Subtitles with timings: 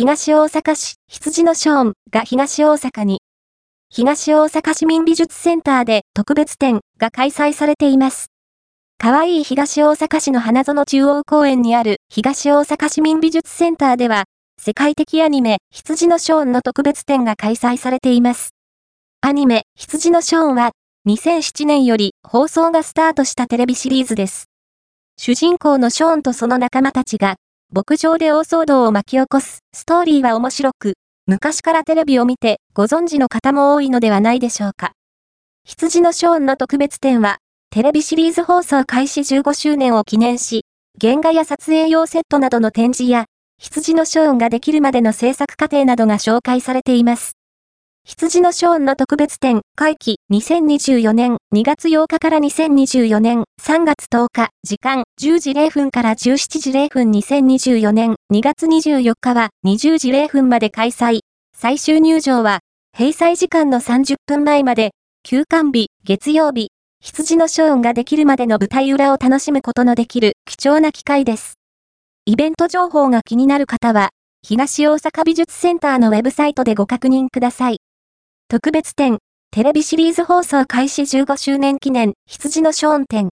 [0.00, 3.20] 東大阪市羊のショーンが東大阪に、
[3.90, 8.28] 東大阪市民美術センターで特別展が開催されています。
[8.96, 14.24] かわいい東大阪市の花園中央公園にある東大阪市民美術センターでは、
[14.58, 18.54] 世界的アニメ、羊のショーンの特別展が開催されています。
[19.20, 20.70] アニメ、羊のショーンは、
[21.06, 24.46] 2007年より放送がスタートしたテレビシリーズです。
[25.18, 27.36] 主人公のショーンとその仲間たちが、
[27.72, 30.94] 牧場で大騒動を巻き起こすストーリーは面白く、
[31.26, 34.90] 昔からテレビを見てご存知の方も多いのではないでしょうか。
[35.64, 37.38] 羊のショーンの特別展は、
[37.70, 40.64] テレビシリーズ放送開始15周年を記念し、
[41.00, 43.26] 原画や撮影用セットなどの展示や、
[43.58, 47.39] 羊のショーンができるまでの制作過程などが紹介されています。
[48.10, 61.20] 羊のショーンの特別展、会期2024年2月8日から2024年3月10日、時間10時0分から17時0分2024年2月24日は20時0分まで開催。
[61.56, 62.58] 最終入場は、
[62.98, 64.90] 閉催時間の30分前まで、
[65.22, 71.54] 休館日、月曜日、羊のショーンができるまでの舞台裏を楽しむことのできる貴重な機会です。
[72.26, 74.10] イベント情報が気になる方は、
[74.42, 77.76] 東大阪美術センターのウェブサイトでご確認ください。
[78.50, 79.18] 特別展、
[79.52, 83.28] テレビシリーズ放送開始15周年記念、羊のショーン展。